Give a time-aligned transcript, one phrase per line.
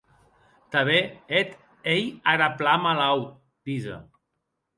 [0.75, 1.07] Tanben
[1.39, 1.53] eth
[1.93, 2.03] ei
[2.33, 3.29] ara plan malaut,
[3.67, 4.01] Lise.